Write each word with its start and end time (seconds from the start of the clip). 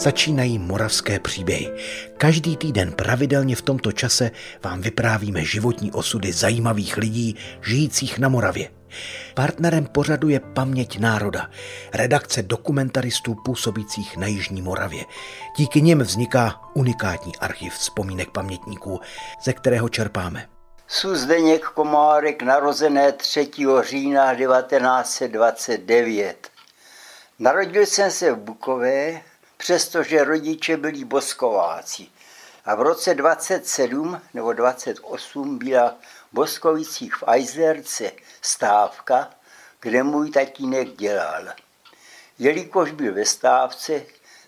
Začínají 0.00 0.58
moravské 0.58 1.20
příběhy. 1.20 1.72
Každý 2.16 2.56
týden 2.56 2.92
pravidelně 2.92 3.56
v 3.56 3.62
tomto 3.62 3.92
čase 3.92 4.30
vám 4.62 4.80
vyprávíme 4.80 5.44
životní 5.44 5.92
osudy 5.92 6.32
zajímavých 6.32 6.96
lidí 6.96 7.36
žijících 7.62 8.18
na 8.18 8.28
Moravě. 8.28 8.70
Partnerem 9.34 9.86
pořadu 9.86 10.28
je 10.28 10.40
Paměť 10.40 10.98
národa, 10.98 11.50
redakce 11.92 12.42
dokumentaristů 12.42 13.36
působících 13.44 14.16
na 14.16 14.26
Jižní 14.26 14.62
Moravě. 14.62 15.04
Díky 15.56 15.82
nim 15.82 15.98
vzniká 15.98 16.60
unikátní 16.74 17.36
archiv 17.36 17.74
vzpomínek 17.74 18.30
pamětníků, 18.30 19.00
ze 19.42 19.52
kterého 19.52 19.88
čerpáme. 19.88 20.46
Suzdeněk 20.88 21.64
Komárek, 21.64 22.42
narozené 22.42 23.12
3. 23.12 23.50
října 23.82 24.34
1929. 24.34 26.48
Narodil 27.38 27.86
jsem 27.86 28.10
se 28.10 28.32
v 28.32 28.36
Bukové, 28.36 29.20
přestože 29.60 30.24
rodiče 30.24 30.76
byli 30.76 31.04
boskováci. 31.04 32.06
A 32.64 32.74
v 32.74 32.80
roce 32.80 33.14
27 33.14 34.20
nebo 34.34 34.52
28 34.52 35.58
byla 35.58 35.88
v 35.90 35.96
Boskovicích 36.32 37.14
v 37.14 37.24
Ajzerce 37.26 38.12
stávka, 38.42 39.30
kde 39.80 40.02
můj 40.02 40.30
tatínek 40.30 40.96
dělal. 40.96 41.44
Jelikož 42.38 42.90
byl 42.90 43.14
ve 43.14 43.24
stávce, 43.24 44.02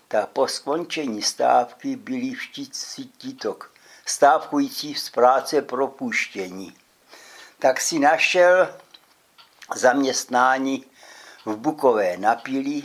tak 0.07 0.29
po 0.29 0.47
skončení 0.47 1.21
stávky 1.21 1.95
byli 1.95 2.33
všichni 2.33 3.05
tito 3.17 3.57
stávkující 4.05 4.95
z 4.95 5.09
práce 5.09 5.61
propuštění. 5.61 6.75
Tak 7.59 7.81
si 7.81 7.99
našel 7.99 8.75
zaměstnání 9.75 10.85
v 11.45 11.55
Bukové 11.55 12.17
napili, 12.17 12.83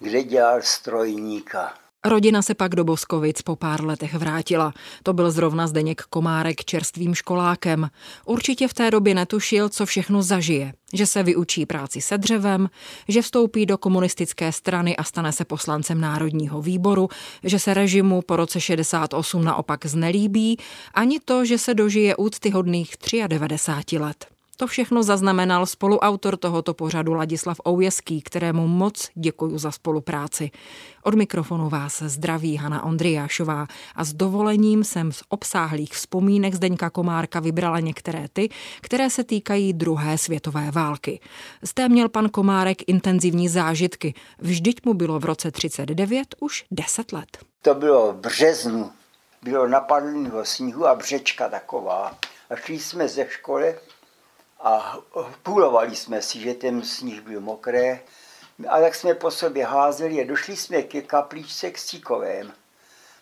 kde 0.00 0.22
dělal 0.22 0.58
strojníka. 0.62 1.74
Rodina 2.04 2.42
se 2.42 2.54
pak 2.54 2.74
do 2.74 2.84
Boskovic 2.84 3.42
po 3.42 3.56
pár 3.56 3.84
letech 3.84 4.14
vrátila. 4.14 4.72
To 5.02 5.12
byl 5.12 5.30
zrovna 5.30 5.66
Zdeněk 5.66 6.02
Komárek 6.02 6.64
čerstvým 6.64 7.14
školákem. 7.14 7.90
Určitě 8.24 8.68
v 8.68 8.74
té 8.74 8.90
době 8.90 9.14
netušil, 9.14 9.68
co 9.68 9.86
všechno 9.86 10.22
zažije. 10.22 10.72
Že 10.92 11.06
se 11.06 11.22
vyučí 11.22 11.66
práci 11.66 12.00
se 12.00 12.18
dřevem, 12.18 12.70
že 13.08 13.22
vstoupí 13.22 13.66
do 13.66 13.78
komunistické 13.78 14.52
strany 14.52 14.96
a 14.96 15.04
stane 15.04 15.32
se 15.32 15.44
poslancem 15.44 16.00
Národního 16.00 16.62
výboru, 16.62 17.08
že 17.44 17.58
se 17.58 17.74
režimu 17.74 18.22
po 18.22 18.36
roce 18.36 18.60
68 18.60 19.44
naopak 19.44 19.86
znelíbí, 19.86 20.58
ani 20.94 21.20
to, 21.20 21.44
že 21.44 21.58
se 21.58 21.74
dožije 21.74 22.16
úctyhodných 22.16 22.94
93 23.28 23.98
let. 23.98 24.39
To 24.60 24.66
všechno 24.66 25.02
zaznamenal 25.02 25.66
spoluautor 25.66 26.36
tohoto 26.36 26.74
pořadu 26.74 27.14
Ladislav 27.14 27.60
Oujeský, 27.64 28.22
kterému 28.22 28.68
moc 28.68 29.08
děkuji 29.14 29.58
za 29.58 29.70
spolupráci. 29.70 30.50
Od 31.02 31.14
mikrofonu 31.14 31.68
vás 31.68 32.02
zdraví 32.02 32.56
Hana 32.56 32.84
Ondriášová 32.84 33.66
a 33.94 34.04
s 34.04 34.12
dovolením 34.12 34.84
jsem 34.84 35.12
z 35.12 35.22
obsáhlých 35.28 35.92
vzpomínek 35.92 36.54
Zdeňka 36.54 36.90
Komárka 36.90 37.40
vybrala 37.40 37.80
některé 37.80 38.28
ty, 38.32 38.48
které 38.80 39.10
se 39.10 39.24
týkají 39.24 39.72
druhé 39.72 40.18
světové 40.18 40.70
války. 40.70 41.20
Z 41.64 41.74
té 41.74 41.88
měl 41.88 42.08
pan 42.08 42.28
Komárek 42.28 42.88
intenzivní 42.88 43.48
zážitky. 43.48 44.14
Vždyť 44.38 44.84
mu 44.84 44.94
bylo 44.94 45.18
v 45.18 45.24
roce 45.24 45.50
39 45.50 46.34
už 46.40 46.64
10 46.70 47.12
let. 47.12 47.38
To 47.62 47.74
bylo 47.74 48.12
v 48.12 48.16
březnu. 48.16 48.90
Bylo 49.42 49.68
napadlého 49.68 50.44
sníhu 50.44 50.86
a 50.86 50.94
břečka 50.94 51.48
taková. 51.48 52.14
A 52.50 52.56
šli 52.56 52.78
jsme 52.78 53.08
ze 53.08 53.26
školy 53.28 53.74
a 54.62 54.98
půlovali 55.42 55.96
jsme 55.96 56.22
si, 56.22 56.40
že 56.40 56.54
ten 56.54 56.82
sníh 56.82 57.20
byl 57.20 57.40
mokré. 57.40 58.00
A 58.68 58.80
tak 58.80 58.94
jsme 58.94 59.14
po 59.14 59.30
sobě 59.30 59.66
házeli 59.66 60.20
a 60.20 60.26
došli 60.26 60.56
jsme 60.56 60.82
ke 60.82 61.02
kapličce 61.02 61.70
k 61.70 61.78
Cíkovém. 61.78 62.52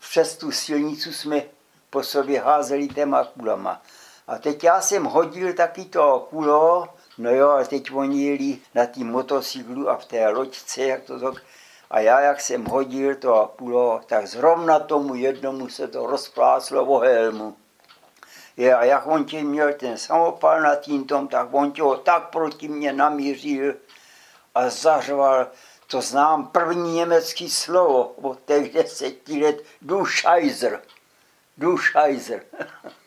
Přes 0.01 0.37
tu 0.37 0.53
silnicu 0.53 1.13
jsme 1.13 1.43
po 1.91 2.03
sobě 2.03 2.41
házeli 2.41 2.89
těma 2.89 3.25
kulama. 3.25 3.83
A 4.27 4.39
teď 4.39 4.65
já 4.65 4.81
jsem 4.81 5.05
hodil 5.05 5.53
taky 5.53 5.85
to 5.85 6.27
kulo, 6.31 6.89
no 7.19 7.31
jo, 7.31 7.51
a 7.51 7.65
teď 7.65 7.93
oni 7.93 8.27
jeli 8.27 8.59
na 8.75 8.87
tým 8.87 9.11
motocyklu 9.11 9.91
a 9.91 9.97
v 9.97 10.05
té 10.05 10.29
loďce, 10.29 10.83
jak 10.83 11.03
to 11.03 11.21
tak, 11.21 11.43
a 11.91 12.01
já, 12.01 12.21
jak 12.21 12.41
jsem 12.41 12.65
hodil 12.65 13.15
to 13.15 13.55
kulo, 13.57 14.01
tak 14.07 14.27
zrovna 14.27 14.79
tomu 14.79 15.15
jednomu 15.15 15.69
se 15.69 15.89
to 15.89 16.07
rozpláslo 16.07 16.85
o 16.85 16.99
helmu. 16.99 17.57
Je, 18.59 18.75
a 18.75 18.85
jak 18.85 19.07
on 19.07 19.25
tě 19.25 19.43
měl 19.43 19.73
ten 19.73 19.99
samopal 19.99 20.61
na 20.61 20.75
tím 20.75 21.05
tom, 21.07 21.29
tak 21.29 21.49
on 21.51 21.73
tě 21.73 21.83
ho 21.83 21.97
tak 21.97 22.29
proti 22.29 22.69
mě 22.69 22.93
namířil 22.93 23.75
a 24.55 24.71
zařval, 24.71 25.47
to 25.87 26.01
znám 26.01 26.47
první 26.47 26.95
německý 26.95 27.51
slovo 27.51 28.05
od 28.05 28.39
těch 28.47 28.73
deseti 28.73 29.45
let, 29.45 29.65
du 29.83 30.07
Scheiser. 30.07 30.83
Du 31.59 31.79
Scheiser. 31.79 32.45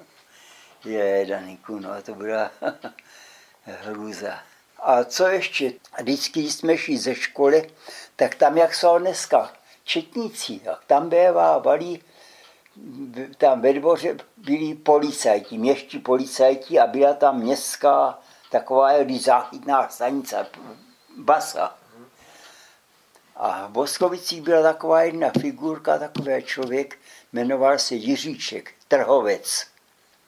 je, 0.86 1.26
Daniku, 1.26 1.80
no 1.80 2.02
to 2.02 2.16
byla 2.16 2.52
hruza. 3.64 4.40
A 4.80 5.04
co 5.04 5.28
ještě? 5.28 5.74
Vždycky 6.00 6.40
jsme 6.40 6.78
šli 6.78 6.98
ze 6.98 7.16
školy, 7.16 7.72
tak 8.16 8.36
tam, 8.36 8.58
jak 8.58 8.76
jsou 8.76 8.98
dneska 8.98 9.54
četníci, 9.84 10.60
tak 10.60 10.86
tam 10.86 11.10
bývávali 11.10 12.00
tam 13.38 13.62
ve 13.62 13.74
dvoře 13.74 14.18
byli 14.46 14.76
policajti, 14.76 15.58
městští 15.58 16.00
policajti 16.00 16.80
a 16.80 16.88
byla 16.88 17.14
tam 17.14 17.40
městská 17.40 18.20
taková 18.52 18.90
záchytná 19.20 19.90
stanice, 19.90 20.48
basa. 21.18 21.76
A 23.36 23.68
v 23.68 23.72
Boskovicích 23.72 24.42
byla 24.42 24.62
taková 24.62 25.04
jedna 25.04 25.30
figurka, 25.42 25.98
takový 25.98 26.44
člověk, 26.44 26.98
jmenoval 27.34 27.80
se 27.80 27.96
Jiříček, 27.96 28.72
trhovec. 28.88 29.66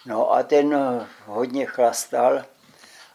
No 0.05 0.31
a 0.31 0.43
ten 0.43 0.77
hodně 1.25 1.65
chlastal 1.65 2.45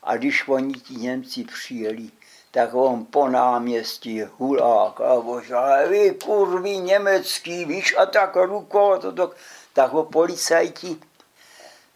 a 0.03 0.17
když 0.17 0.49
oni 0.49 0.75
ti 0.75 0.95
Němci 0.95 1.45
přijeli, 1.45 2.11
tak 2.51 2.75
on 2.75 3.05
po 3.05 3.29
náměstí 3.29 4.23
hulák 4.23 5.01
a 5.01 5.21
božá, 5.21 5.87
vy 5.89 6.11
kurvy 6.25 6.77
německý, 6.77 7.65
víš, 7.65 7.95
a 7.99 8.07
tak 8.07 8.37
rukou, 8.37 8.97
to, 8.99 9.13
to, 9.13 9.31
tak 9.73 9.93
ho 9.93 10.05
policajti 10.05 10.97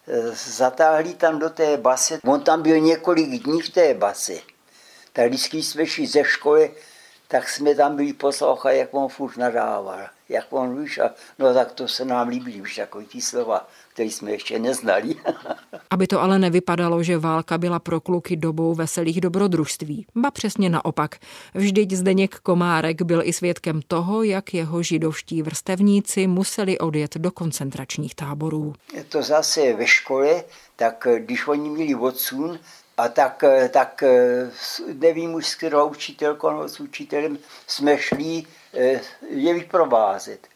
e, 0.09 0.31
zatáhli 0.35 1.15
tam 1.15 1.39
do 1.39 1.51
té 1.51 1.77
base. 1.77 2.19
On 2.25 2.41
tam 2.41 2.63
byl 2.63 2.81
několik 2.81 3.43
dní 3.45 3.63
v 3.63 3.71
té 3.71 3.95
base. 3.95 4.33
Tak 5.13 5.29
vždycky 5.29 5.63
jsme 5.63 5.87
šli 5.87 6.07
ze 6.07 6.25
školy, 6.25 6.75
tak 7.29 7.49
jsme 7.49 7.75
tam 7.75 7.97
byli 7.97 8.13
poslouchat, 8.13 8.71
jak 8.71 8.95
on 8.95 9.09
furt 9.09 9.37
nadával. 9.37 10.09
Jak 10.29 10.47
on, 10.51 10.83
víš, 10.83 10.99
a 10.99 11.11
no 11.39 11.55
tak 11.55 11.73
to 11.73 11.89
se 11.89 12.05
nám 12.05 12.29
líbí, 12.29 12.61
víš, 12.61 12.77
takový 12.77 13.07
ty 13.07 13.21
slova 13.21 13.69
který 13.93 14.11
jsme 14.11 14.31
ještě 14.31 14.59
neznali. 14.59 15.15
Aby 15.91 16.07
to 16.07 16.21
ale 16.21 16.39
nevypadalo, 16.39 17.03
že 17.03 17.19
válka 17.19 17.59
byla 17.59 17.79
pro 17.79 18.01
kluky 18.01 18.37
dobou 18.37 18.75
veselých 18.75 19.21
dobrodružství. 19.21 20.07
Ba 20.15 20.31
přesně 20.31 20.71
naopak. 20.71 21.17
Vždyť 21.55 21.93
Zdeněk 21.93 22.39
Komárek 22.39 23.03
byl 23.03 23.23
i 23.25 23.33
svědkem 23.33 23.81
toho, 23.89 24.23
jak 24.23 24.55
jeho 24.55 24.83
židovští 24.83 25.43
vrstevníci 25.43 26.27
museli 26.27 26.79
odjet 26.79 27.17
do 27.17 27.31
koncentračních 27.31 28.15
táborů. 28.15 28.75
To 29.09 29.23
zase 29.23 29.73
ve 29.73 29.87
škole, 29.87 30.45
tak 30.77 31.07
když 31.19 31.47
oni 31.47 31.71
měli 31.71 31.95
odsun, 31.95 32.59
a 32.97 33.09
tak, 33.09 33.45
tak 33.71 34.05
nevím 34.93 35.35
už 35.35 35.47
s 35.47 35.55
kterou 35.55 35.89
učitelkou 35.89 36.51
nebo 36.51 36.69
s 36.69 36.81
učitelem 36.81 37.39
jsme 37.67 37.99
šli 37.99 38.43
eh, 38.75 39.01
je 39.31 39.55
vyprovázet. 39.55 40.52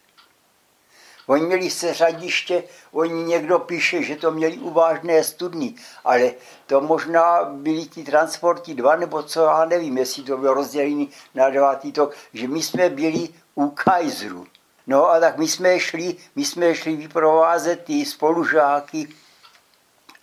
Oni 1.26 1.46
měli 1.46 1.70
seřadiště, 1.70 2.64
oni 2.92 3.24
někdo 3.24 3.58
píše, 3.58 4.02
že 4.02 4.16
to 4.16 4.30
měli 4.30 4.58
uvážné 4.58 5.24
studny, 5.24 5.74
ale 6.04 6.32
to 6.66 6.80
možná 6.80 7.44
byly 7.44 7.86
ty 7.86 8.04
transporty 8.04 8.74
dva, 8.74 8.96
nebo 8.96 9.22
co, 9.22 9.44
já 9.44 9.64
nevím, 9.64 9.98
jestli 9.98 10.22
to 10.22 10.36
bylo 10.36 10.54
rozdělené 10.54 11.06
na 11.34 11.50
dva 11.50 11.74
tyto, 11.74 12.10
že 12.32 12.48
my 12.48 12.62
jsme 12.62 12.88
byli 12.88 13.28
u 13.54 13.70
Kajzru. 13.70 14.46
No 14.86 15.10
a 15.10 15.20
tak 15.20 15.38
my 15.38 15.48
jsme 15.48 15.80
šli, 15.80 16.16
my 16.36 16.44
jsme 16.44 16.74
šli 16.74 16.96
vyprovázet 16.96 17.84
ty 17.84 18.04
spolužáky 18.04 19.08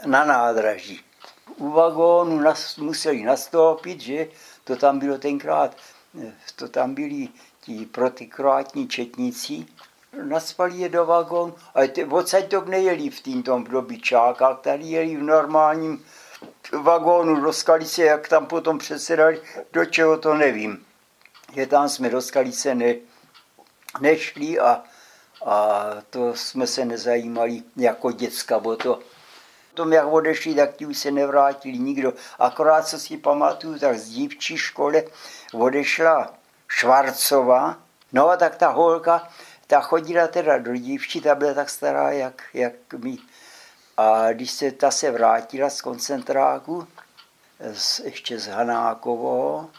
na 0.05 0.25
nádraží. 0.25 1.01
U 1.57 1.69
vagónu 1.69 2.39
nas, 2.39 2.77
museli 2.77 3.23
nastoupit, 3.23 4.01
že 4.01 4.27
to 4.63 4.75
tam 4.75 4.99
bylo 4.99 5.17
tenkrát, 5.17 5.77
to 6.55 6.67
tam 6.67 6.93
byli 6.93 7.27
ti 7.61 7.85
protikrátní 7.85 8.87
četníci, 8.87 9.65
naspali 10.21 10.77
je 10.77 10.89
do 10.89 11.05
vagónu, 11.05 11.55
a 11.75 11.87
ty, 11.87 12.05
odsaď 12.05 12.49
to 12.49 12.61
nejeli 12.65 13.09
v 13.09 13.21
tým 13.21 13.43
tom 13.43 13.63
dobyčákách, 13.63 14.59
tady 14.59 14.83
jeli 14.83 15.15
v 15.15 15.23
normálním 15.23 16.05
vagónu 16.81 17.41
do 17.41 17.53
Skalice, 17.53 18.03
jak 18.03 18.27
tam 18.27 18.45
potom 18.45 18.77
přesedali, 18.77 19.41
do 19.73 19.85
čeho 19.85 20.17
to 20.17 20.33
nevím. 20.33 20.85
Že 21.53 21.65
tam 21.65 21.89
jsme 21.89 22.09
do 22.09 22.21
Skalice 22.21 22.75
ne, 22.75 22.95
nešli 23.99 24.59
a, 24.59 24.83
a 25.45 25.87
to 26.09 26.35
jsme 26.35 26.67
se 26.67 26.85
nezajímali 26.85 27.63
jako 27.75 28.11
děcka 28.11 28.59
bo 28.59 28.75
to. 28.75 28.99
Tom, 29.73 29.93
jak 29.93 30.07
odešli, 30.07 30.55
tak 30.55 30.75
ti 30.75 30.85
už 30.85 30.97
se 30.97 31.11
nevrátili 31.11 31.77
nikdo. 31.77 32.13
Akorát, 32.39 32.87
co 32.87 32.99
si 32.99 33.17
pamatuju, 33.17 33.79
tak 33.79 33.97
z 33.97 34.09
dívčí 34.09 34.57
škole 34.57 35.03
odešla 35.53 36.33
Švarcová, 36.67 37.77
No 38.13 38.29
a 38.29 38.37
tak 38.37 38.55
ta 38.55 38.69
holka, 38.69 39.27
ta 39.67 39.81
chodila 39.81 40.27
teda 40.27 40.57
do 40.57 40.75
dívčí, 40.75 41.21
ta 41.21 41.35
byla 41.35 41.53
tak 41.53 41.69
stará, 41.69 42.11
jak, 42.11 42.43
jak 42.53 42.73
my. 42.97 43.17
A 43.97 44.33
když 44.33 44.51
se 44.51 44.71
ta 44.71 44.91
se 44.91 45.11
vrátila 45.11 45.69
z 45.69 45.81
koncentráku, 45.81 46.87
z, 47.73 47.99
ještě 47.99 48.39
z 48.39 48.47
Hanákovo, 48.47 49.69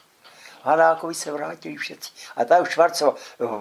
Hanákovi 0.62 1.14
se 1.14 1.32
vrátili 1.32 1.76
všichni. 1.76 2.10
A 2.36 2.44
ta 2.44 2.60
už 2.60 2.68
Švarcova 2.68 3.14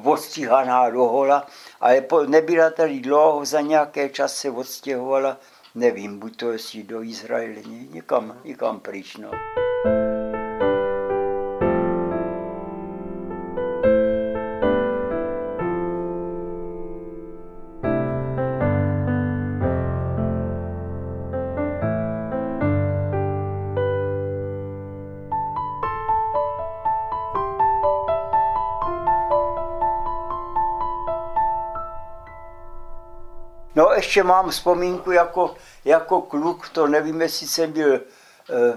odstříhaná 0.04 0.90
do 0.90 1.04
hola, 1.04 1.48
ale 1.82 2.02
po, 2.02 2.24
nebyla 2.24 2.70
tady 2.70 3.00
dlouho, 3.00 3.46
za 3.46 3.62
nějaké 3.62 4.10
čas 4.10 4.38
se 4.38 4.50
odstěhovala, 4.50 5.38
nevím, 5.76 6.20
buď 6.20 6.38
to 6.38 6.52
jestli 6.52 6.84
do 6.84 7.04
Izraele, 7.04 7.62
někam, 7.90 8.42
někam 8.44 8.80
pryč. 8.80 9.18
No. 9.18 9.32
No 33.84 33.94
ještě 33.94 34.24
mám 34.24 34.50
vzpomínku 34.50 35.12
jako, 35.12 35.56
jako 35.86 36.22
kluk, 36.22 36.70
to 36.70 36.88
nevím, 36.88 37.22
jestli 37.22 37.48
jsem 37.48 37.72
byl 37.72 37.94
eh, 37.96 38.02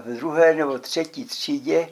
v 0.05 0.17
druhé 0.17 0.53
nebo 0.53 0.79
třetí 0.79 1.25
třídě, 1.25 1.89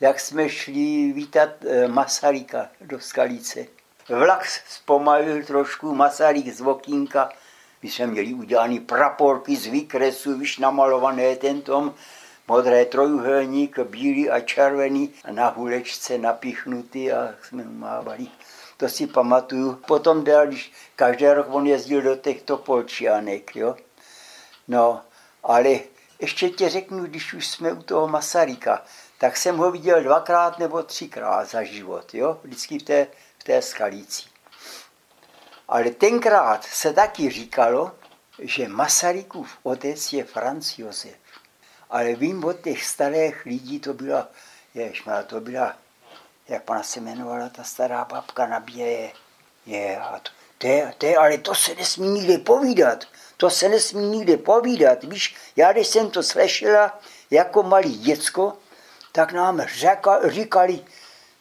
jak 0.00 0.20
jsme 0.20 0.48
šli 0.48 1.12
vítat 1.12 1.48
eh, 1.68 1.88
Masaryka 1.88 2.68
do 2.80 3.00
Skalice. 3.00 3.66
Vlak 4.08 4.46
zpomalil 4.68 5.44
trošku, 5.44 5.94
Masaryk 5.94 6.54
z 6.54 6.60
okýnka, 6.60 7.28
my 7.82 7.90
jsme 7.90 8.06
měli 8.06 8.34
udělané 8.34 8.80
praporky 8.80 9.56
z 9.56 9.66
výkresu, 9.66 10.38
víš, 10.38 10.58
namalované 10.58 11.36
ten 11.36 11.62
tom, 11.62 11.94
modré 12.48 12.84
trojuhelník, 12.84 13.78
bílý 13.78 14.30
a 14.30 14.40
červený, 14.40 15.10
a 15.24 15.32
na 15.32 15.48
hulečce 15.48 16.18
napichnutý 16.18 17.12
a 17.12 17.34
jsme 17.42 17.64
mávali 17.64 18.26
to 18.78 18.88
si 18.88 19.06
pamatuju. 19.06 19.74
Potom 19.86 20.24
dal, 20.24 20.46
když 20.46 20.72
každý 20.96 21.26
rok 21.26 21.46
on 21.50 21.66
jezdil 21.66 22.02
do 22.02 22.16
těchto 22.16 22.56
polčianek, 22.56 23.56
jo. 23.56 23.76
No, 24.68 25.02
ale 25.42 25.78
ještě 26.18 26.50
tě 26.50 26.68
řeknu, 26.68 27.04
když 27.04 27.34
už 27.34 27.46
jsme 27.46 27.72
u 27.72 27.82
toho 27.82 28.08
Masaryka, 28.08 28.82
tak 29.18 29.36
jsem 29.36 29.56
ho 29.56 29.70
viděl 29.70 30.02
dvakrát 30.02 30.58
nebo 30.58 30.82
třikrát 30.82 31.50
za 31.50 31.62
život, 31.62 32.14
jo, 32.14 32.40
vždycky 32.42 32.78
v 32.78 32.82
té, 32.82 33.06
v 33.38 33.44
té 33.44 33.62
skalíci. 33.62 34.22
Ale 35.68 35.90
tenkrát 35.90 36.64
se 36.64 36.92
taky 36.92 37.30
říkalo, 37.30 37.92
že 38.38 38.68
Masarykův 38.68 39.58
otec 39.62 40.12
je 40.12 40.24
Franz 40.24 40.78
Josef. 40.78 41.16
Ale 41.90 42.14
vím 42.14 42.44
od 42.44 42.60
těch 42.60 42.84
starých 42.84 43.44
lidí, 43.44 43.80
to 43.80 43.94
byla, 43.94 44.28
ježma, 44.74 45.22
to 45.22 45.40
byla 45.40 45.76
jak 46.48 46.62
pana 46.62 46.82
se 46.82 47.00
jmenovala 47.00 47.48
ta 47.48 47.64
stará 47.64 48.04
babka 48.04 48.46
nabíje, 48.46 49.10
je, 49.66 49.98
a 49.98 50.18
to, 50.18 50.30
to, 50.58 50.68
to, 50.98 51.20
ale 51.20 51.38
to 51.38 51.54
se 51.54 51.74
nesmí 51.74 52.08
nikde 52.08 52.38
povídat, 52.38 53.04
to 53.36 53.50
se 53.50 53.68
nesmí 53.68 54.06
nikde 54.06 54.36
povídat, 54.36 55.04
víš, 55.04 55.36
já 55.56 55.72
když 55.72 55.86
jsem 55.86 56.10
to 56.10 56.22
slyšela 56.22 56.98
jako 57.30 57.62
malý 57.62 57.98
děcko, 57.98 58.52
tak 59.12 59.32
nám 59.32 59.62
řeka, 59.78 60.28
říkali, 60.28 60.80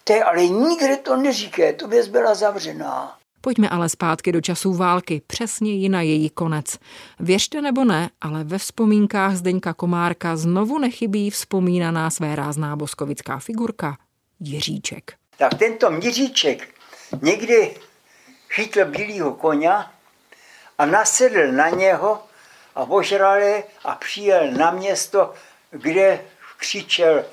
to 0.04 0.14
ale 0.26 0.48
nikde 0.48 0.98
to 0.98 1.16
neříká, 1.16 1.64
to 1.76 1.88
věc 1.88 2.08
byla 2.08 2.36
zavřená. 2.36 3.18
Pojďme 3.42 3.70
ale 3.70 3.90
zpátky 3.90 4.32
do 4.32 4.42
časů 4.42 4.74
války, 4.74 5.22
přesněji 5.28 5.90
na 5.90 6.02
její 6.02 6.30
konec. 6.30 6.78
Věřte 7.20 7.62
nebo 7.62 7.84
ne, 7.84 8.10
ale 8.22 8.44
ve 8.44 8.58
vzpomínkách 8.58 9.36
Zdeňka 9.36 9.74
Komárka 9.74 10.36
znovu 10.36 10.80
nechybí 10.80 11.30
vzpomínaná 11.30 12.10
své 12.10 12.36
rázná 12.36 12.76
boskovická 12.76 13.40
figurka 13.40 13.98
Jiříček. 14.40 15.14
Tak 15.38 15.54
tento 15.54 15.92
Jiříček 15.92 16.68
někdy 17.22 17.76
chytl 18.50 18.86
bílého 18.86 19.34
koně 19.34 19.72
a 20.78 20.86
nasedl 20.86 21.52
na 21.52 21.70
něho 21.70 22.24
a 22.76 22.86
požral 22.86 23.42
a 23.84 23.96
přijel 23.96 24.52
na 24.52 24.72
město, 24.72 25.34
kde 25.72 26.26
křičel 26.58 27.26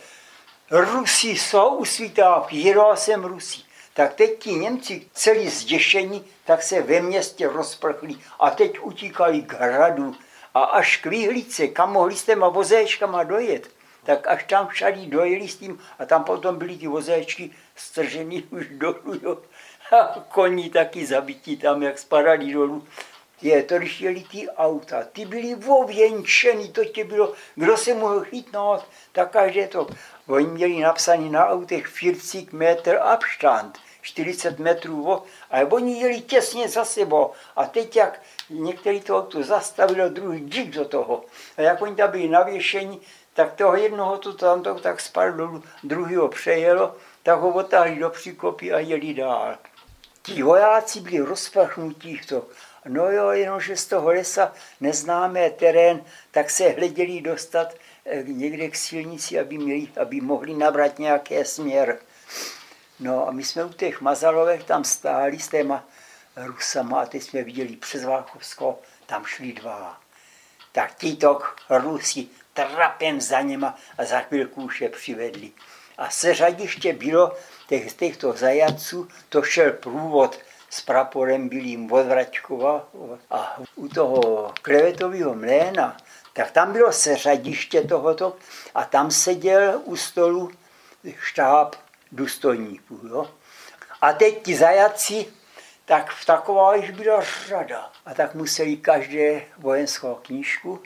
Rusy 0.70 1.28
jsou 1.28 1.76
u 1.76 1.84
svítávky, 1.84 2.56
jedou 2.56 2.90
jsem 2.94 3.24
Rusí. 3.24 3.66
Tak 3.94 4.14
teď 4.14 4.38
ti 4.38 4.54
Němci 4.54 5.06
celý 5.12 5.48
zděšení, 5.48 6.24
tak 6.44 6.62
se 6.62 6.82
ve 6.82 7.00
městě 7.00 7.48
rozprchli 7.48 8.16
a 8.40 8.50
teď 8.50 8.78
utíkali 8.80 9.42
k 9.42 9.52
hradu 9.52 10.16
a 10.54 10.62
až 10.62 10.96
k 10.96 11.06
výhlídce, 11.06 11.68
kam 11.68 11.92
mohli 11.92 12.16
s 12.16 12.24
těma 12.24 12.48
vozéčkama 12.48 13.24
dojet 13.24 13.68
tak 14.04 14.26
až 14.26 14.44
tam 14.44 14.66
všadí 14.66 15.06
dojeli 15.06 15.48
s 15.48 15.56
tím 15.56 15.80
a 15.98 16.06
tam 16.06 16.24
potom 16.24 16.58
byly 16.58 16.76
ty 16.76 16.86
vozéčky 16.86 17.50
stržený 17.76 18.42
už 18.50 18.66
dolů, 18.68 19.20
jo. 19.22 19.38
A 19.92 20.24
koní 20.28 20.70
taky 20.70 21.06
zabití 21.06 21.56
tam, 21.56 21.82
jak 21.82 21.98
spadali 21.98 22.52
dolů. 22.52 22.86
Je, 23.42 23.62
to 23.62 23.78
když 23.78 24.00
jeli 24.00 24.24
ty 24.30 24.48
auta, 24.48 25.04
ty 25.12 25.24
byly 25.24 25.54
ověnčený, 25.54 26.72
to 26.72 26.84
tě 26.84 27.04
bylo, 27.04 27.32
kdo 27.54 27.76
se 27.76 27.94
mohl 27.94 28.20
chytnout, 28.20 28.84
tak 29.12 29.30
každé 29.30 29.68
to. 29.68 29.86
Oni 30.26 30.46
měli 30.46 30.80
napsaný 30.80 31.30
na 31.30 31.48
autech 31.48 31.88
40 31.94 32.52
metr 32.52 32.98
Abstand, 33.02 33.78
40 34.02 34.58
metrů, 34.58 35.22
ale 35.50 35.64
oni 35.64 36.00
jeli 36.00 36.20
těsně 36.20 36.68
za 36.68 36.84
sebou. 36.84 37.30
A 37.56 37.66
teď, 37.66 37.96
jak 37.96 38.20
některý 38.50 39.00
to 39.00 39.18
auto 39.18 39.42
zastavilo, 39.42 40.08
druhý 40.08 40.48
džik 40.48 40.70
do 40.70 40.84
toho. 40.84 41.24
A 41.56 41.62
jak 41.62 41.82
oni 41.82 41.96
tam 41.96 42.10
byli 42.10 42.28
navěšení, 42.28 43.00
tak 43.34 43.54
toho 43.54 43.76
jednoho 43.76 44.18
tu 44.18 44.32
tamto 44.32 44.74
tak 44.74 45.00
spal 45.00 45.32
dolů, 45.32 45.62
druhýho 45.82 46.28
přejelo, 46.28 46.96
tak 47.22 47.38
ho 47.38 47.48
otáhli 47.48 47.96
do 47.96 48.10
příkopy 48.10 48.72
a 48.72 48.78
jeli 48.78 49.14
dál. 49.14 49.58
Ti 50.22 50.42
vojáci 50.42 51.00
byli 51.00 51.18
rozpachnutí 51.18 52.16
v 52.16 52.26
to. 52.26 52.46
No 52.88 53.10
jo, 53.10 53.30
jenomže 53.30 53.76
z 53.76 53.86
toho 53.86 54.08
lesa 54.08 54.52
neznámé 54.80 55.50
terén, 55.50 56.04
tak 56.30 56.50
se 56.50 56.68
hleděli 56.68 57.20
dostat 57.20 57.74
eh, 58.04 58.22
někde 58.22 58.68
k 58.68 58.76
silnici, 58.76 59.40
aby, 59.40 59.58
měli, 59.58 59.88
aby 60.00 60.20
mohli 60.20 60.54
nabrat 60.54 60.98
nějaký 60.98 61.44
směr. 61.44 61.98
No 63.00 63.28
a 63.28 63.30
my 63.30 63.44
jsme 63.44 63.64
u 63.64 63.68
těch 63.68 64.00
Mazalovek 64.00 64.64
tam 64.64 64.84
stáli 64.84 65.38
s 65.38 65.48
těma 65.48 65.84
Rusama 66.36 67.00
a 67.00 67.06
teď 67.06 67.22
jsme 67.22 67.42
viděli 67.42 67.76
přes 67.76 68.04
Válchovsko, 68.04 68.78
tam 69.06 69.24
šli 69.24 69.52
dva. 69.52 70.03
Tak 70.74 70.94
tito 70.94 71.38
Rusi 71.70 72.26
trapem 72.52 73.20
za 73.20 73.40
něma 73.40 73.76
a 73.98 74.04
za 74.04 74.20
chvilku 74.20 74.62
už 74.62 74.80
je 74.80 74.88
přivedli. 74.88 75.52
A 75.98 76.10
seřadiště 76.10 76.92
bylo 76.92 77.32
těch, 77.68 77.92
těchto 77.92 78.32
zajaců, 78.32 79.08
to 79.28 79.42
šel 79.42 79.72
průvod 79.72 80.38
s 80.70 80.80
praporem 80.80 81.48
bílým 81.48 81.92
od 81.92 82.06
Vraťkova 82.06 82.88
a 83.30 83.56
u 83.74 83.88
toho 83.88 84.52
klevetového 84.62 85.34
mléna, 85.34 85.96
tak 86.32 86.50
tam 86.50 86.72
bylo 86.72 86.92
seřadiště 86.92 87.80
tohoto 87.80 88.36
a 88.74 88.84
tam 88.84 89.10
seděl 89.10 89.80
u 89.84 89.96
stolu 89.96 90.50
štáb 91.20 91.76
důstojníků. 92.12 93.00
Jo? 93.08 93.30
A 94.00 94.12
teď 94.12 94.42
ti 94.42 94.56
zajaci, 94.56 95.26
tak 95.84 96.10
v 96.10 96.24
taková 96.24 96.74
již 96.74 96.90
byla 96.90 97.24
řada. 97.46 97.92
A 98.06 98.14
tak 98.14 98.34
museli 98.34 98.76
každé 98.76 99.42
vojenskou 99.58 100.14
knížku, 100.14 100.82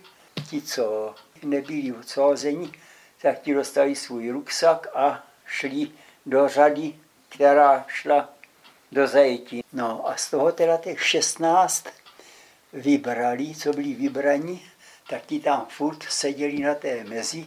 ti, 0.50 0.62
co 0.62 1.14
nebyli 1.42 1.92
odsázení, 1.92 2.72
tak 3.22 3.40
ti 3.40 3.54
dostali 3.54 3.96
svůj 3.96 4.30
ruksak 4.30 4.86
a 4.94 5.24
šli 5.46 5.90
do 6.26 6.48
řady, 6.48 6.94
která 7.28 7.84
šla 7.88 8.28
do 8.92 9.06
zajetí. 9.06 9.64
No 9.72 10.08
a 10.08 10.16
z 10.16 10.30
toho 10.30 10.52
teda 10.52 10.76
těch 10.76 11.06
16 11.06 11.86
vybrali, 12.72 13.54
co 13.54 13.72
byli 13.72 13.94
vybraní, 13.94 14.70
tak 15.08 15.26
ti 15.26 15.40
tam 15.40 15.66
furt 15.68 16.02
seděli 16.02 16.58
na 16.58 16.74
té 16.74 17.04
mezi, 17.04 17.46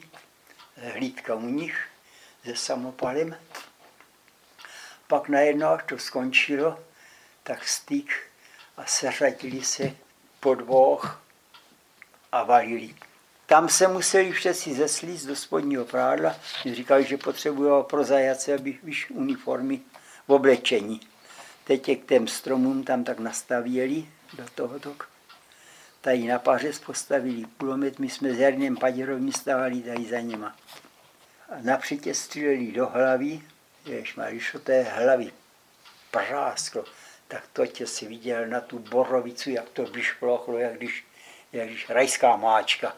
hlídka 0.94 1.36
u 1.36 1.50
nich 1.50 1.88
se 2.46 2.56
samopalem. 2.56 3.36
Pak 5.08 5.30
najednou, 5.30 5.68
až 5.68 5.84
to 5.90 5.98
skončilo, 5.98 6.80
tak 7.44 7.68
styk 7.68 8.12
a 8.78 8.86
seřadili 8.86 9.64
se 9.64 9.92
po 10.40 10.56
dvou 10.56 11.00
a 12.32 12.44
valili. 12.44 12.96
Tam 13.46 13.70
se 13.70 13.88
museli 13.88 14.32
všetci 14.32 14.74
zeslíst 14.74 15.26
do 15.26 15.36
spodního 15.36 15.86
prádla. 15.86 16.36
Říkali, 16.74 17.04
že 17.04 17.18
potřebují 17.18 17.84
pro 17.84 18.04
zajace, 18.04 18.54
aby 18.54 18.80
víš, 18.84 19.10
uniformy 19.10 19.82
v 20.28 20.32
oblečení. 20.32 21.02
Teď 21.64 21.90
je 21.90 21.96
k 21.96 22.06
těm 22.06 22.28
stromům 22.28 22.84
tam 22.84 23.04
tak 23.04 23.20
nastavěli 23.20 24.08
do 24.34 24.46
tohoto. 24.56 24.96
Tady 26.02 26.28
na 26.28 26.40
paře 26.40 26.72
postavili 26.86 27.46
kulomet, 27.58 28.00
my 28.00 28.10
jsme 28.10 28.34
s 28.34 28.40
Jarnem 28.40 28.78
Paděrovým 28.78 29.32
stáli 29.32 29.82
tady 29.82 30.06
za 30.06 30.20
něma. 30.20 30.56
A 31.50 31.56
napřed 31.62 32.16
stříleli 32.16 32.72
do 32.72 32.88
hlavy, 32.88 33.42
jež 33.86 34.16
má, 34.16 34.30
když 34.30 34.56
té 34.64 34.84
hlavy 34.84 35.32
prásklo. 36.12 36.86
Tak 37.32 37.44
to 37.54 37.66
tě 37.66 37.88
si 37.88 38.08
viděl 38.08 38.48
na 38.48 38.62
tu 38.62 38.80
borovicu, 38.80 39.50
jak 39.50 39.70
to 39.70 39.86
vyšplochlo, 39.86 40.58
jak 40.58 40.74
když, 40.74 41.06
jak 41.54 41.68
když 41.68 41.90
rajská 41.90 42.36
máčka. 42.36 42.96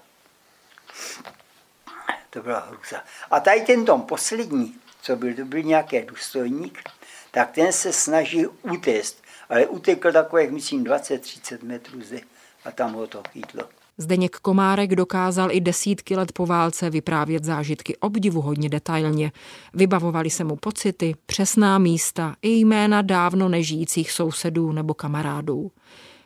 To 2.30 2.42
byla 2.42 2.60
hruza. 2.60 3.04
A 3.32 3.40
tady 3.40 3.62
ten 3.62 3.86
tom 3.86 4.02
poslední, 4.02 4.80
co 5.02 5.16
byl, 5.16 5.36
to 5.36 5.46
byl 5.46 5.64
nějaký 5.64 6.02
důstojník, 6.02 6.90
tak 7.32 7.52
ten 7.52 7.74
se 7.74 7.94
snaží 7.94 8.48
utéct, 8.48 9.24
ale 9.50 9.68
utekl 9.68 10.12
takových, 10.12 10.52
myslím, 10.52 10.84
20-30 10.84 11.64
metrů 11.64 12.02
zde 12.02 12.20
a 12.66 12.72
tam 12.72 12.94
ho 12.94 13.08
to 13.08 13.24
chytlo. 13.32 13.70
Zdeněk 13.98 14.36
Komárek 14.36 14.96
dokázal 14.96 15.52
i 15.52 15.62
desítky 15.62 16.16
let 16.16 16.32
po 16.32 16.46
válce 16.46 16.90
vyprávět 16.90 17.44
zážitky 17.44 17.98
obdivuhodně 17.98 18.70
detailně. 18.70 19.32
Vybavovali 19.74 20.30
se 20.30 20.44
mu 20.44 20.56
pocity, 20.56 21.16
přesná 21.26 21.78
místa 21.78 22.36
i 22.42 22.50
jména 22.50 23.02
dávno 23.02 23.50
nežijících 23.50 24.12
sousedů 24.12 24.72
nebo 24.72 24.94
kamarádů. 24.94 25.72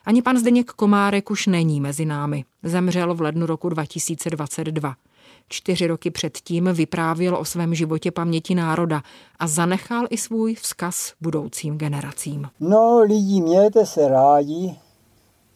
Ani 0.06 0.22
pan 0.22 0.38
Zdeněk 0.38 0.72
Komárek 0.72 1.32
už 1.32 1.48
není 1.48 1.82
mezi 1.82 2.06
námi. 2.06 2.46
Zemřel 2.64 3.16
v 3.16 3.22
lednu 3.22 3.46
roku 3.46 3.70
2022. 3.70 4.96
Čtyři 5.50 5.88
roky 5.88 6.12
předtím 6.12 6.70
vyprávěl 6.74 7.36
o 7.36 7.46
svém 7.46 7.76
životě 7.76 8.12
paměti 8.12 8.56
národa 8.56 9.02
a 9.40 9.48
zanechal 9.48 10.08
i 10.10 10.18
svůj 10.18 10.56
vzkaz 10.56 11.14
budoucím 11.22 11.78
generacím. 11.78 12.50
No 12.60 13.00
lidi, 13.00 13.42
mějte 13.42 13.86
se 13.86 14.08
rádi, 14.08 14.76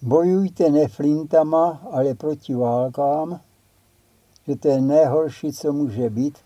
bojujte 0.01 0.69
ne 0.69 0.87
flintama, 0.87 1.81
ale 1.91 2.13
proti 2.13 2.55
válkám, 2.55 3.39
že 4.47 4.55
to 4.55 4.67
je 4.67 4.81
nejhorší, 4.81 5.53
co 5.53 5.73
může 5.73 6.09
být. 6.09 6.37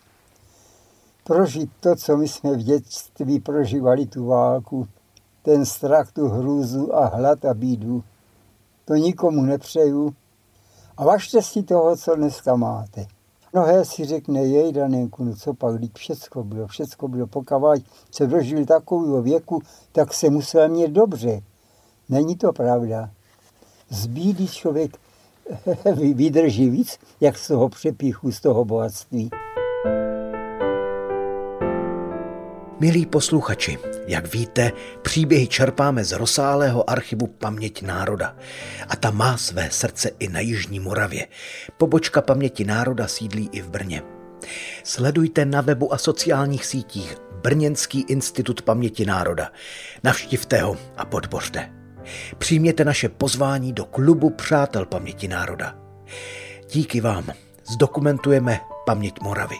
Prožít 1.24 1.70
to, 1.80 1.96
co 1.96 2.16
my 2.16 2.28
jsme 2.28 2.52
v 2.52 2.62
dětství 2.62 3.40
prožívali, 3.40 4.06
tu 4.06 4.26
válku, 4.26 4.88
ten 5.42 5.66
strach, 5.66 6.12
tu 6.12 6.28
hrůzu 6.28 6.94
a 6.94 7.06
hlad 7.06 7.44
a 7.44 7.54
bídu. 7.54 8.04
To 8.84 8.94
nikomu 8.94 9.42
nepřeju. 9.42 10.14
A 10.96 11.04
važte 11.04 11.42
si 11.42 11.62
toho, 11.62 11.96
co 11.96 12.16
dneska 12.16 12.56
máte. 12.56 13.06
Mnohé 13.52 13.84
si 13.84 14.04
řekne, 14.04 14.44
jej 14.44 14.72
Danenku, 14.72 15.24
no 15.24 15.34
co 15.36 15.54
pak, 15.54 15.78
když 15.78 15.90
všecko 15.94 16.44
bylo, 16.44 16.66
všecko 16.66 17.08
bylo, 17.08 17.26
pokud 17.26 17.54
se 18.10 18.26
dožil 18.26 18.66
takového 18.66 19.22
věku, 19.22 19.62
tak 19.92 20.14
se 20.14 20.30
musel 20.30 20.68
mít 20.68 20.90
dobře. 20.90 21.42
Není 22.08 22.36
to 22.36 22.52
pravda. 22.52 23.10
Z 23.90 24.06
bídy 24.06 24.48
člověk 24.48 24.96
vydrží 26.14 26.70
víc, 26.70 26.98
jak 27.20 27.38
z 27.38 27.48
toho 27.48 27.68
přepíchu, 27.68 28.32
z 28.32 28.40
toho 28.40 28.64
bohatství. 28.64 29.30
Milí 32.80 33.06
posluchači, 33.06 33.78
jak 34.06 34.34
víte, 34.34 34.72
příběhy 35.02 35.46
čerpáme 35.46 36.04
z 36.04 36.12
rozsáhlého 36.12 36.90
archivu 36.90 37.26
Paměť 37.26 37.82
národa. 37.82 38.36
A 38.88 38.96
ta 38.96 39.10
má 39.10 39.36
své 39.36 39.70
srdce 39.70 40.10
i 40.18 40.28
na 40.28 40.40
Jižní 40.40 40.80
Moravě. 40.80 41.26
Pobočka 41.76 42.22
Paměti 42.22 42.64
národa 42.64 43.08
sídlí 43.08 43.48
i 43.52 43.60
v 43.60 43.70
Brně. 43.70 44.02
Sledujte 44.84 45.44
na 45.44 45.60
webu 45.60 45.94
a 45.94 45.98
sociálních 45.98 46.66
sítích 46.66 47.16
Brněnský 47.42 48.00
institut 48.00 48.62
paměti 48.62 49.06
národa. 49.06 49.52
Navštivte 50.04 50.60
ho 50.60 50.76
a 50.96 51.04
podpořte. 51.04 51.75
Přijměte 52.38 52.84
naše 52.84 53.08
pozvání 53.08 53.72
do 53.72 53.84
klubu 53.84 54.30
Přátel 54.30 54.86
paměti 54.86 55.28
národa. 55.28 55.74
Díky 56.72 57.00
vám 57.00 57.24
zdokumentujeme 57.72 58.60
paměť 58.86 59.20
Moravy. 59.22 59.56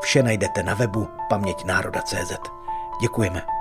Vše 0.00 0.22
najdete 0.22 0.62
na 0.62 0.74
webu 0.74 1.08
paměťnároda.cz. 1.28 2.32
Děkujeme. 3.00 3.51